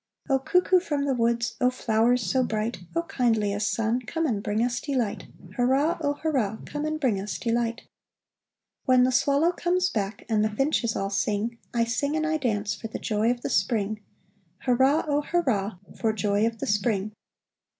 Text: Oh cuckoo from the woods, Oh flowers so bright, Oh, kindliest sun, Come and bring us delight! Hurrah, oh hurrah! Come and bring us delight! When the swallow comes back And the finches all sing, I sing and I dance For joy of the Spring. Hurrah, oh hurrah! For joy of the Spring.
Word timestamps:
Oh 0.27 0.39
cuckoo 0.39 0.79
from 0.79 1.05
the 1.05 1.13
woods, 1.13 1.55
Oh 1.61 1.69
flowers 1.69 2.25
so 2.25 2.41
bright, 2.43 2.79
Oh, 2.95 3.03
kindliest 3.03 3.69
sun, 3.71 3.99
Come 4.01 4.25
and 4.25 4.41
bring 4.41 4.63
us 4.65 4.81
delight! 4.81 5.27
Hurrah, 5.57 5.99
oh 6.01 6.13
hurrah! 6.13 6.57
Come 6.65 6.85
and 6.85 6.99
bring 6.99 7.21
us 7.21 7.37
delight! 7.37 7.83
When 8.85 9.03
the 9.03 9.11
swallow 9.11 9.51
comes 9.51 9.91
back 9.91 10.25
And 10.27 10.43
the 10.43 10.49
finches 10.49 10.95
all 10.95 11.11
sing, 11.11 11.59
I 11.71 11.83
sing 11.83 12.15
and 12.15 12.25
I 12.25 12.37
dance 12.37 12.73
For 12.73 12.87
joy 12.97 13.29
of 13.29 13.41
the 13.41 13.49
Spring. 13.51 13.99
Hurrah, 14.61 15.05
oh 15.07 15.21
hurrah! 15.21 15.77
For 15.95 16.13
joy 16.13 16.47
of 16.47 16.57
the 16.57 16.65
Spring. 16.65 17.11